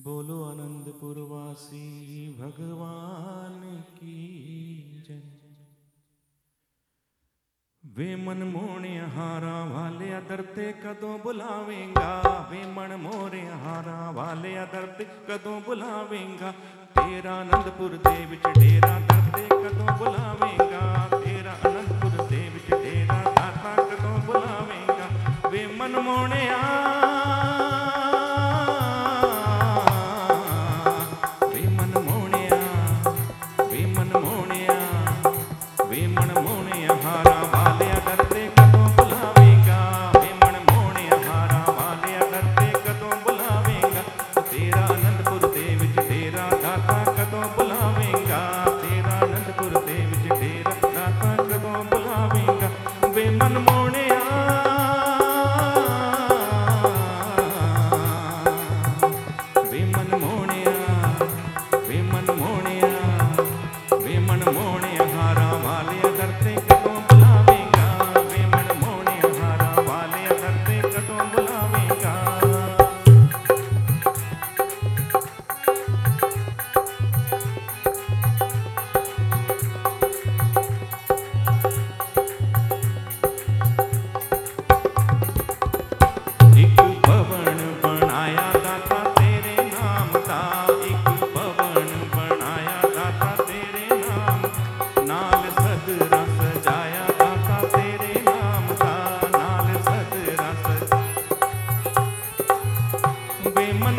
ਬੋਲੋ 0.00 0.44
ਆਨੰਦਪੁਰ 0.44 1.18
ਵਾਸੀ, 1.18 2.34
ਭਗਵਾਨ 2.40 3.82
ਕੀ 4.00 5.02
ਜੈ। 5.08 5.20
ਵੇ 7.86 8.16
ਮਨ 8.16 8.44
ਮੋਹਣਿਆ 8.44 9.08
ਹਾਰਾ 9.08 9.64
ਵਾਲਿਆ 9.64 10.20
ਦਰ 10.20 10.42
ਤੇ 10.42 10.72
ਕਦੋਂ 10.72 11.18
ਬੁਲਾਵੇਂਗਾ? 11.18 12.46
ਵੇ 12.50 12.64
ਮਨ 12.66 12.96
ਮੋਹਣਿਆ 12.96 13.56
ਹਾਰਾ 13.56 14.10
ਵਾਲਿਆ 14.10 14.64
ਦਰ 14.64 14.86
ਤੇ 14.86 15.04
ਕਦੋਂ 15.04 15.60
ਬੁਲਾਵੇਂਗਾ? 15.60 16.52
ਤੇਰਾ 16.94 17.34
ਆਨੰਦਪੁਰ 17.34 17.96
ਦੇ 17.96 18.26
ਵਿੱਚ 18.26 18.42
ਡੇਰਾ 18.60 19.00
ਦਰ 19.00 19.38
ਤੇ 19.38 19.46
ਕਦੋਂ 19.48 19.98
ਬੁਲਾਵੇਂਗਾ? 19.98 20.65
morning. 26.02 26.35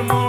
more. 0.04 0.27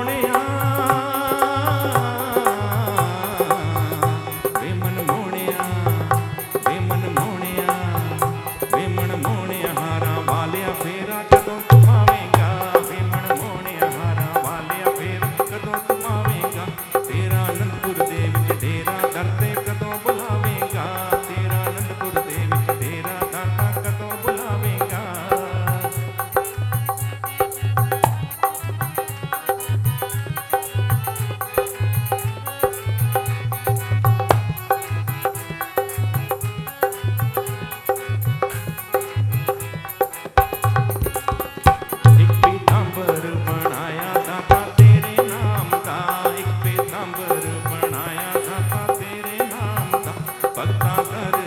ಭಕ್ತಾಕರ 50.58 51.37